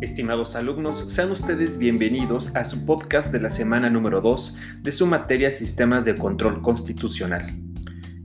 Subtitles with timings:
[0.00, 5.04] Estimados alumnos, sean ustedes bienvenidos a su podcast de la semana número 2 de su
[5.04, 7.54] materia Sistemas de Control Constitucional.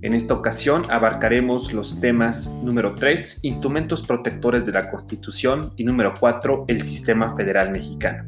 [0.02, 6.14] En esta ocasión abarcaremos los temas número 3, Instrumentos protectores de la Constitución y número
[6.18, 8.24] 4, el Sistema Federal Mexicano.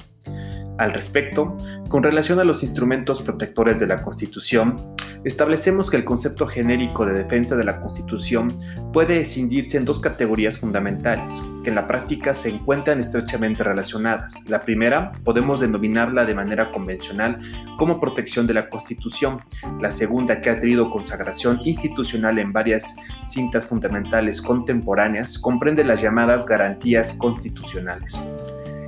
[0.77, 1.53] Al respecto,
[1.87, 7.13] con relación a los instrumentos protectores de la Constitución, establecemos que el concepto genérico de
[7.13, 8.57] defensa de la Constitución
[8.93, 14.35] puede escindirse en dos categorías fundamentales, que en la práctica se encuentran estrechamente relacionadas.
[14.47, 17.39] La primera podemos denominarla de manera convencional
[17.77, 19.41] como protección de la Constitución.
[19.81, 26.45] La segunda, que ha tenido consagración institucional en varias cintas fundamentales contemporáneas, comprende las llamadas
[26.45, 28.17] garantías constitucionales.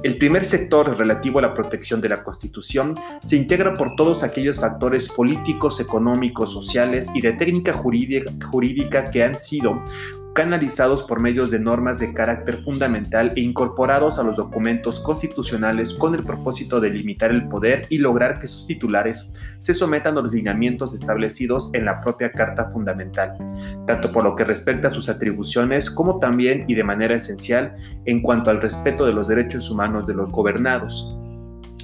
[0.02, 4.58] El primer sector relativo a la protección de la Constitución se integra por todos aquellos
[4.58, 9.84] factores políticos, económicos, sociales y de técnica jurídica, que han sido
[10.34, 16.16] canalizados por medios de normas de carácter fundamental e incorporados a los documentos constitucionales con
[16.16, 20.34] el propósito de limitar el poder y lograr que sus titulares se sometan a los
[20.34, 23.38] lineamientos establecidos en la propia Carta Fundamental,
[23.86, 28.22] tanto por lo que respecta a sus atribuciones como también y de manera esencial en
[28.22, 31.16] cuanto al respeto de los derechos humanos de los gobernados.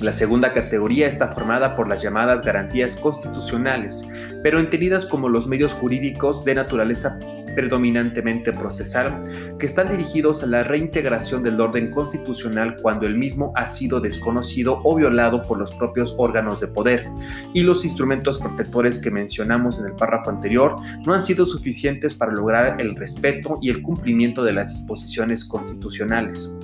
[0.01, 4.05] La segunda categoría está formada por las llamadas garantías constitucionales,
[4.43, 7.17] pero entendidas como los medios jurídicos de naturaleza
[7.55, 9.21] predominantemente procesal,
[9.57, 14.81] que están dirigidos a la reintegración del orden constitucional cuando el mismo ha sido desconocido
[14.83, 17.07] o violado por los propios órganos de poder,
[17.53, 22.33] y los instrumentos protectores que mencionamos en el párrafo anterior no han sido suficientes para
[22.33, 26.55] lograr el respeto y el cumplimiento de las disposiciones constitucionales.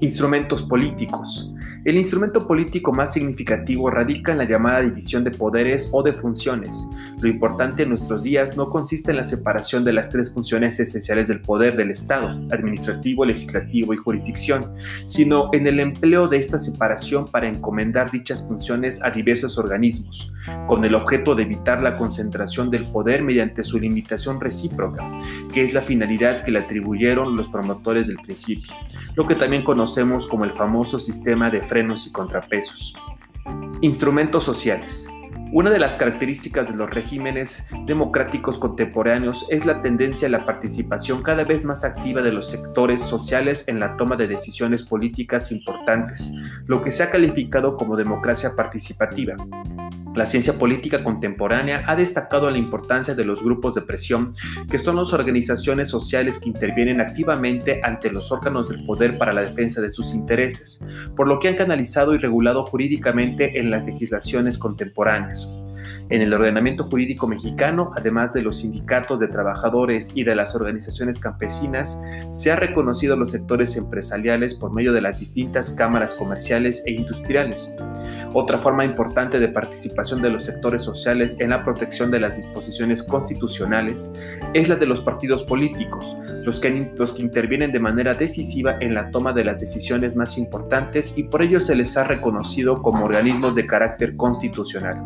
[0.00, 1.54] Instrumentos políticos.
[1.86, 6.90] El instrumento político más significativo radica en la llamada división de poderes o de funciones.
[7.18, 11.28] Lo importante en nuestros días no consiste en la separación de las tres funciones esenciales
[11.28, 14.74] del poder del Estado, administrativo, legislativo y jurisdicción,
[15.06, 20.30] sino en el empleo de esta separación para encomendar dichas funciones a diversos organismos,
[20.66, 25.10] con el objeto de evitar la concentración del poder mediante su limitación recíproca,
[25.54, 28.74] que es la finalidad que le atribuyeron los promotores del principio,
[29.14, 29.85] lo que también conocemos
[30.28, 32.94] como el famoso sistema de frenos y contrapesos.
[33.80, 35.08] Instrumentos sociales.
[35.52, 41.22] Una de las características de los regímenes democráticos contemporáneos es la tendencia a la participación
[41.22, 46.32] cada vez más activa de los sectores sociales en la toma de decisiones políticas importantes,
[46.66, 49.36] lo que se ha calificado como democracia participativa.
[50.16, 54.34] La ciencia política contemporánea ha destacado la importancia de los grupos de presión,
[54.70, 59.42] que son las organizaciones sociales que intervienen activamente ante los órganos del poder para la
[59.42, 64.56] defensa de sus intereses, por lo que han canalizado y regulado jurídicamente en las legislaciones
[64.56, 65.65] contemporáneas.
[66.08, 71.18] En el ordenamiento jurídico mexicano, además de los sindicatos de trabajadores y de las organizaciones
[71.18, 72.00] campesinas,
[72.30, 77.76] se ha reconocido los sectores empresariales por medio de las distintas cámaras comerciales e industriales.
[78.34, 83.02] Otra forma importante de participación de los sectores sociales en la protección de las disposiciones
[83.02, 84.14] constitucionales
[84.54, 86.68] es la de los partidos políticos, los que
[87.18, 91.58] intervienen de manera decisiva en la toma de las decisiones más importantes y por ello
[91.58, 95.02] se les ha reconocido como organismos de carácter constitucional.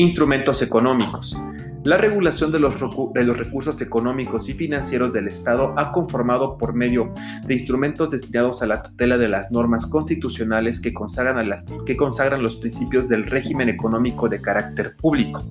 [0.00, 1.38] Instrumentos económicos.
[1.84, 2.74] La regulación de los,
[3.12, 7.12] de los, recursos económicos y financieros del Estado ha conformado por medio
[7.44, 12.42] de instrumentos destinados a la tutela de las normas constitucionales que consagran, las, que consagran
[12.42, 15.44] los principios del régimen económico de carácter público.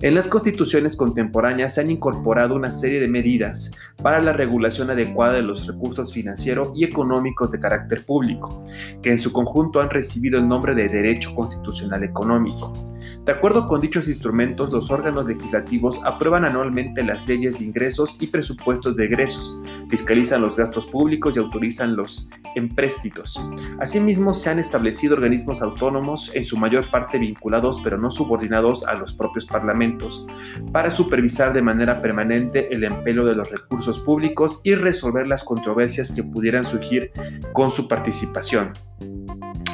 [0.00, 5.32] En las constituciones contemporáneas se han incorporado una serie de medidas para la regulación adecuada
[5.32, 8.62] de los recursos financieros y económicos de carácter público,
[9.02, 12.91] que en su conjunto han recibido el nombre de Derecho Constitucional Económico.
[13.24, 18.26] De acuerdo con dichos instrumentos, los órganos legislativos aprueban anualmente las leyes de ingresos y
[18.26, 19.56] presupuestos de egresos,
[19.88, 23.40] fiscalizan los gastos públicos y autorizan los empréstitos.
[23.78, 28.94] Asimismo, se han establecido organismos autónomos, en su mayor parte vinculados pero no subordinados a
[28.94, 30.26] los propios parlamentos,
[30.72, 36.12] para supervisar de manera permanente el empleo de los recursos públicos y resolver las controversias
[36.12, 37.12] que pudieran surgir
[37.52, 38.72] con su participación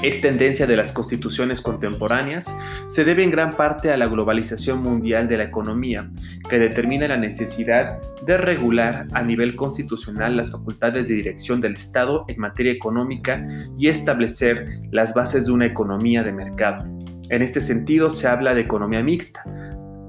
[0.03, 2.57] es tendencia de las constituciones contemporáneas
[2.87, 6.09] se debe en gran parte a la globalización mundial de la economía,
[6.49, 12.25] que determina la necesidad de regular a nivel constitucional las facultades de dirección del Estado
[12.29, 13.45] en materia económica
[13.77, 16.87] y establecer las bases de una economía de mercado.
[17.31, 19.43] En este sentido se habla de economía mixta,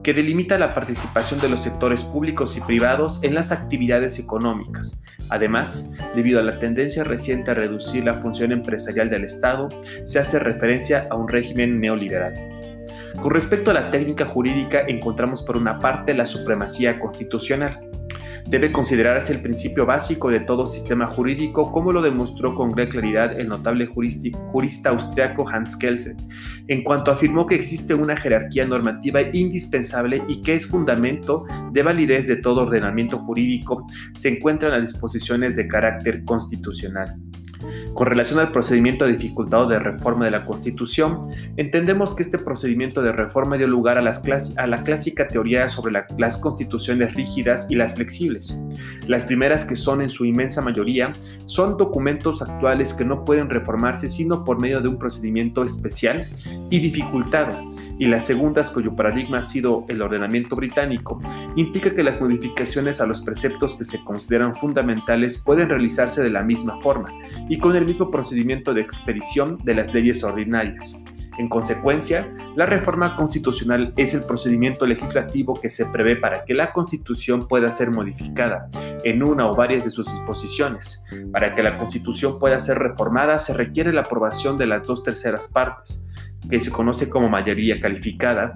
[0.09, 5.03] que delimita la participación de los sectores públicos y privados en las actividades económicas.
[5.29, 9.69] Además, debido a la tendencia reciente a reducir la función empresarial del Estado,
[10.06, 12.33] se hace referencia a un régimen neoliberal.
[13.21, 17.79] Con respecto a la técnica jurídica, encontramos por una parte la supremacía constitucional.
[18.47, 23.39] Debe considerarse el principio básico de todo sistema jurídico, como lo demostró con gran claridad
[23.39, 26.18] el notable jurista austriaco Hans Kelsen,
[26.68, 32.27] en cuanto afirmó que existe una jerarquía normativa indispensable y que es fundamento de validez
[32.27, 37.15] de todo ordenamiento jurídico, se encuentran las disposiciones de carácter constitucional.
[37.94, 41.21] Con relación al procedimiento dificultado de reforma de la Constitución,
[41.57, 47.13] entendemos que este procedimiento de reforma dio lugar a, la clásica teoría sobre las constituciones
[47.13, 48.61] rígidas y las flexibles.
[49.07, 51.13] Las primeras, que son en su inmensa mayoría,
[51.45, 56.27] son documentos actuales que no pueden reformarse sino por medio de un procedimiento especial
[56.69, 57.53] y dificultado,
[58.00, 61.22] y las segundas, cuyo paradigma ha sido el ordenamiento británico,
[61.57, 66.42] implica que las modificaciones a los preceptos que se consideran fundamentales pueden realizarse de la
[66.42, 67.10] misma forma
[67.50, 71.04] y con el mismo procedimiento de expedición de las leyes ordinarias.
[71.38, 76.74] En consecuencia, la reforma constitucional es el procedimiento legislativo que se prevé para que la
[76.74, 78.68] Constitución pueda ser modificada
[79.06, 81.06] en una o varias de sus disposiciones.
[81.31, 85.48] Para que la Constitución pueda ser reformada se requiere la aprobación de las dos terceras
[85.48, 86.08] partes
[86.50, 88.53] que se conoce como mayoría calificada,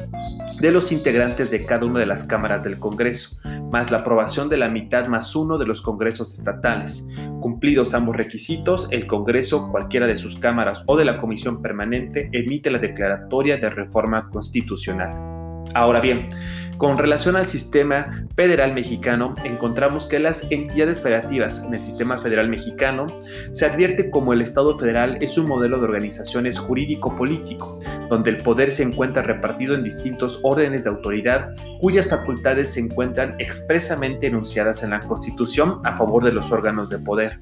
[0.59, 3.41] de los integrantes de cada una de las cámaras del Congreso,
[3.71, 7.09] más la aprobación de la mitad más uno de los congresos estatales.
[7.41, 12.71] Cumplidos ambos requisitos, el Congreso, cualquiera de sus cámaras o de la Comisión Permanente, emite
[12.71, 15.42] la declaratoria de reforma constitucional.
[15.73, 16.29] Ahora bien,
[16.77, 22.49] con relación al sistema federal mexicano, encontramos que las entidades federativas en el sistema federal
[22.49, 23.05] mexicano
[23.51, 27.79] se advierte como el Estado federal es un modelo de organizaciones jurídico-político,
[28.09, 33.35] donde el poder se encuentra repartido en distintos órdenes de autoridad cuyas facultades se encuentran
[33.39, 37.39] expresamente enunciadas en la Constitución a favor de los órganos de poder.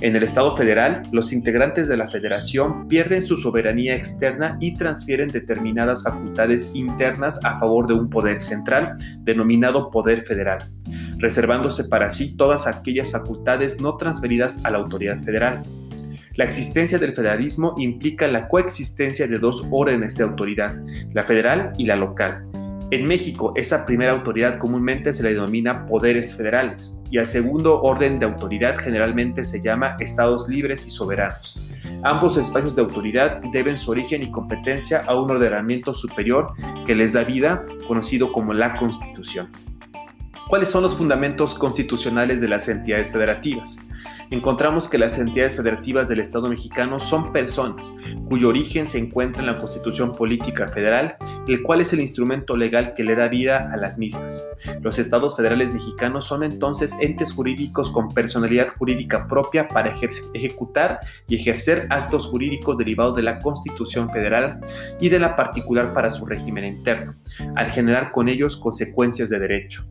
[0.00, 5.28] En el Estado federal, los integrantes de la federación pierden su soberanía externa y transfieren
[5.28, 10.70] determinadas facultades internas a favor de un poder central denominado poder federal,
[11.18, 15.62] reservándose para sí todas aquellas facultades no transferidas a la autoridad federal.
[16.34, 20.76] La existencia del federalismo implica la coexistencia de dos órdenes de autoridad,
[21.12, 22.44] la federal y la local,
[22.90, 28.18] en México, esa primera autoridad comúnmente se le denomina poderes federales y al segundo orden
[28.18, 31.58] de autoridad generalmente se llama estados libres y soberanos.
[32.02, 36.52] Ambos espacios de autoridad deben su origen y competencia a un ordenamiento superior
[36.86, 39.50] que les da vida, conocido como la Constitución.
[40.48, 43.78] ¿Cuáles son los fundamentos constitucionales de las entidades federativas?
[44.30, 47.92] encontramos que las entidades federativas del Estado mexicano son personas
[48.28, 51.16] cuyo origen se encuentra en la Constitución Política Federal,
[51.48, 54.42] el cual es el instrumento legal que le da vida a las mismas.
[54.80, 59.94] Los estados federales mexicanos son entonces entes jurídicos con personalidad jurídica propia para
[60.34, 64.60] ejecutar y ejercer actos jurídicos derivados de la Constitución Federal
[65.00, 67.14] y de la particular para su régimen interno,
[67.56, 69.84] al generar con ellos consecuencias de derecho.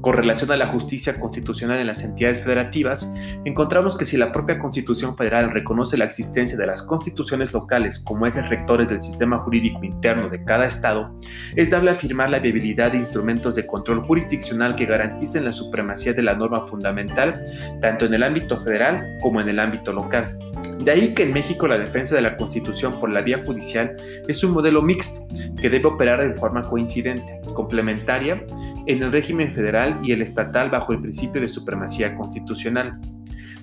[0.00, 3.12] Con relación a la justicia constitucional en las entidades federativas,
[3.44, 8.26] encontramos que si la propia Constitución Federal reconoce la existencia de las constituciones locales como
[8.26, 11.12] ejes rectores del sistema jurídico interno de cada Estado,
[11.56, 16.22] es dable afirmar la viabilidad de instrumentos de control jurisdiccional que garanticen la supremacía de
[16.22, 17.40] la norma fundamental,
[17.80, 20.45] tanto en el ámbito federal como en el ámbito local.
[20.80, 23.96] De ahí que en México la defensa de la Constitución por la vía judicial
[24.28, 25.26] es un modelo mixto
[25.60, 28.44] que debe operar en forma coincidente, complementaria
[28.86, 33.00] en el régimen federal y el estatal bajo el principio de supremacía constitucional.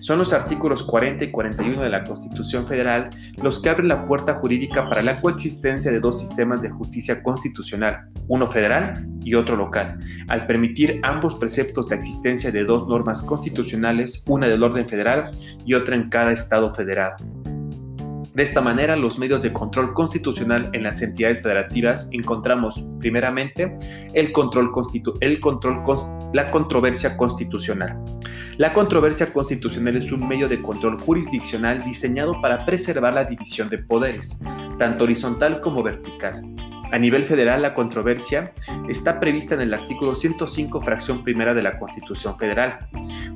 [0.03, 3.09] Son los artículos 40 y 41 de la Constitución Federal
[3.41, 8.07] los que abren la puerta jurídica para la coexistencia de dos sistemas de justicia constitucional,
[8.27, 14.25] uno federal y otro local, al permitir ambos preceptos la existencia de dos normas constitucionales,
[14.27, 15.31] una del orden federal
[15.65, 17.15] y otra en cada estado federado.
[18.33, 23.77] De esta manera, los medios de control constitucional en las entidades federativas encontramos primeramente
[24.15, 24.71] el control,
[25.21, 25.83] el control
[26.33, 28.03] la controversia constitucional.
[28.57, 33.77] La controversia constitucional es un medio de control jurisdiccional diseñado para preservar la división de
[33.77, 34.39] poderes,
[34.79, 36.41] tanto horizontal como vertical.
[36.93, 38.51] A nivel federal, la controversia
[38.87, 42.77] está prevista en el artículo 105, fracción primera de la Constitución Federal.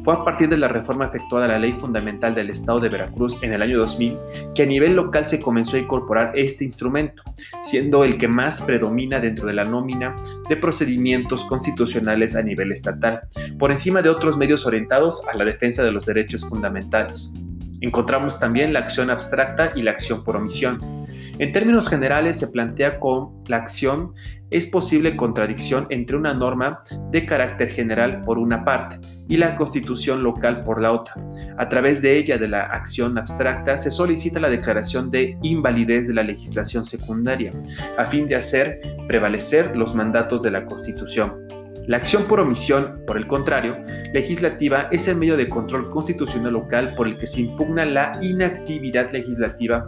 [0.03, 3.35] Fue a partir de la reforma efectuada a la Ley Fundamental del Estado de Veracruz
[3.41, 4.15] en el año 2000
[4.53, 7.23] que a nivel local se comenzó a incorporar este instrumento,
[7.63, 10.15] siendo el que más predomina dentro de la nómina
[10.47, 13.21] de procedimientos constitucionales a nivel estatal,
[13.57, 17.33] por encima de otros medios orientados a la defensa de los derechos fundamentales.
[17.81, 20.96] Encontramos también la acción abstracta y la acción por omisión.
[21.39, 24.13] En términos generales se plantea con la acción
[24.49, 26.79] es posible contradicción entre una norma
[27.11, 31.13] de carácter general por una parte y la constitución local por la otra.
[31.57, 36.15] A través de ella, de la acción abstracta, se solicita la declaración de invalidez de
[36.15, 37.53] la legislación secundaria,
[37.99, 41.45] a fin de hacer prevalecer los mandatos de la Constitución.
[41.87, 43.77] La acción por omisión, por el contrario,
[44.11, 49.11] legislativa es el medio de control constitucional local por el que se impugna la inactividad
[49.13, 49.87] legislativa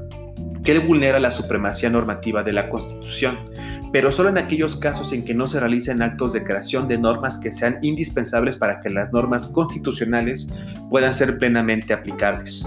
[0.69, 3.35] que vulnera la supremacía normativa de la Constitución,
[3.91, 7.39] pero solo en aquellos casos en que no se realicen actos de creación de normas
[7.39, 10.53] que sean indispensables para que las normas constitucionales
[10.91, 12.63] puedan ser plenamente aplicables.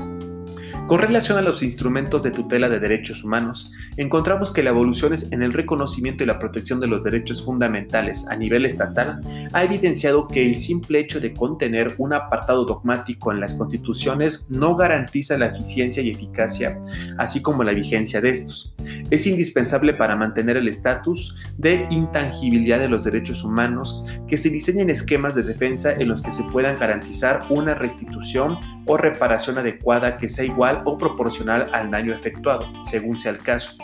[0.92, 5.42] Con relación a los instrumentos de tutela de derechos humanos, encontramos que la evolución en
[5.42, 9.22] el reconocimiento y la protección de los derechos fundamentales a nivel estatal
[9.54, 14.76] ha evidenciado que el simple hecho de contener un apartado dogmático en las constituciones no
[14.76, 16.78] garantiza la eficiencia y eficacia,
[17.16, 18.74] así como la vigencia de estos.
[19.10, 24.90] Es indispensable para mantener el estatus de intangibilidad de los derechos humanos que se diseñen
[24.90, 30.28] esquemas de defensa en los que se puedan garantizar una restitución o reparación adecuada que
[30.28, 33.76] sea igual o proporcional al daño efectuado, según sea el caso.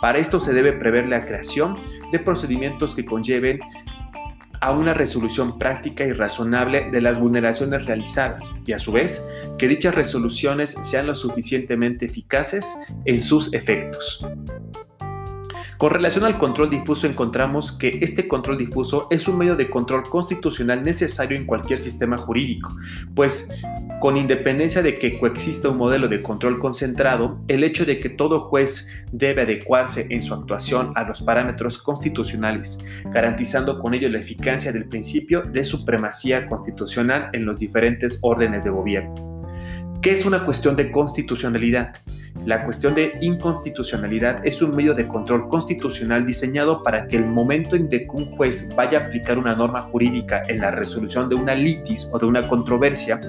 [0.00, 1.78] Para esto se debe prever la creación
[2.10, 3.60] de procedimientos que conlleven
[4.60, 9.28] a una resolución práctica y razonable de las vulneraciones realizadas y a su vez
[9.58, 12.64] que dichas resoluciones sean lo suficientemente eficaces
[13.04, 14.24] en sus efectos.
[15.82, 20.04] Con relación al control difuso encontramos que este control difuso es un medio de control
[20.04, 22.72] constitucional necesario en cualquier sistema jurídico,
[23.16, 23.50] pues
[23.98, 28.42] con independencia de que coexista un modelo de control concentrado, el hecho de que todo
[28.42, 34.70] juez debe adecuarse en su actuación a los parámetros constitucionales, garantizando con ello la eficacia
[34.70, 39.14] del principio de supremacía constitucional en los diferentes órdenes de gobierno.
[40.00, 41.96] ¿Qué es una cuestión de constitucionalidad?
[42.44, 47.76] La cuestión de inconstitucionalidad es un medio de control constitucional diseñado para que el momento
[47.76, 51.54] en que un juez vaya a aplicar una norma jurídica en la resolución de una
[51.54, 53.20] litis o de una controversia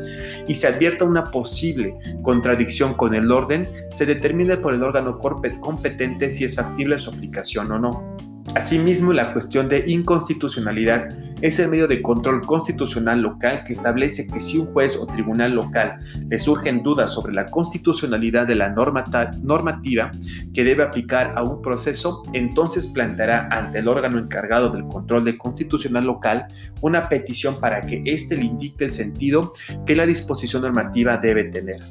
[0.47, 6.31] y se advierta una posible contradicción con el orden, se determine por el órgano competente
[6.31, 8.17] si es factible su aplicación o no.
[8.55, 11.09] Asimismo, la cuestión de inconstitucionalidad
[11.43, 15.53] es el medio de control constitucional local que establece que si un juez o tribunal
[15.53, 20.11] local le surgen dudas sobre la constitucionalidad de la normativa
[20.53, 25.37] que debe aplicar a un proceso, entonces planteará ante el órgano encargado del control de
[25.37, 26.47] constitucional local
[26.79, 29.51] una petición para que éste le indique el sentido
[29.85, 31.81] que la disposición normativa debe tener.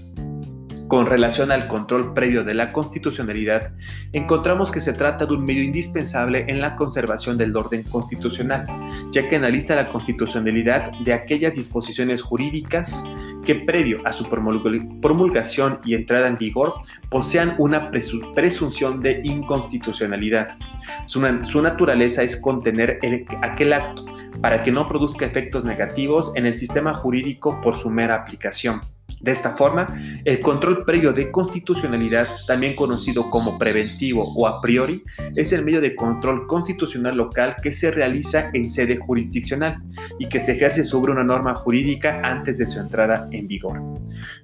[0.92, 3.72] Con relación al control previo de la constitucionalidad,
[4.12, 8.66] encontramos que se trata de un medio indispensable en la conservación del orden constitucional,
[9.10, 13.06] ya que analiza la constitucionalidad de aquellas disposiciones jurídicas
[13.46, 16.74] que previo a su promulgación y entrada en vigor
[17.08, 20.58] posean una presunción de inconstitucionalidad.
[21.06, 21.22] Su,
[21.62, 22.98] naturaleza es contener
[23.40, 24.04] aquel acto
[24.42, 28.91] para que no produzca efectos negativos en el sistema jurídico por su mera aplicación.
[29.22, 29.86] De esta forma,
[30.24, 35.04] el control previo de constitucionalidad, también conocido como preventivo o a priori,
[35.36, 39.80] es el medio de control constitucional local que se realiza en sede jurisdiccional
[40.18, 43.80] y que se ejerce sobre una norma jurídica antes de su entrada en vigor.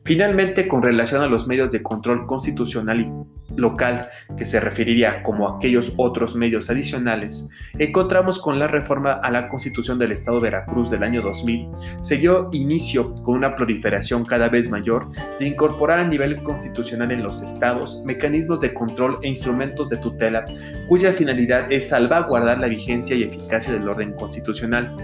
[0.05, 3.27] Finalmente, con relación a los medios de control constitucional
[3.59, 9.49] local, que se referiría como aquellos otros medios adicionales, encontramos con la reforma a la
[9.49, 11.69] Constitución del Estado de Veracruz del año 2000,
[12.01, 17.23] se dio inicio con una proliferación cada vez mayor de incorporar a nivel constitucional en
[17.23, 20.45] los estados mecanismos de control e instrumentos de tutela
[20.87, 24.97] cuya finalidad es salvaguardar la vigencia y eficacia del orden constitucional.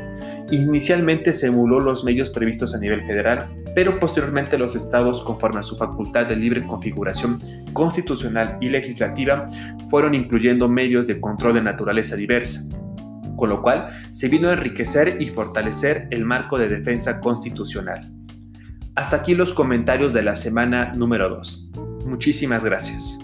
[0.50, 5.62] Inicialmente se emuló los medios previstos a nivel federal, pero posteriormente los estados, conforme a
[5.62, 9.50] su facultad de libre configuración constitucional y legislativa,
[9.90, 12.62] fueron incluyendo medios de control de naturaleza diversa,
[13.36, 18.10] con lo cual se vino a enriquecer y fortalecer el marco de defensa constitucional.
[18.94, 21.72] Hasta aquí los comentarios de la semana número 2.
[22.06, 23.23] Muchísimas gracias.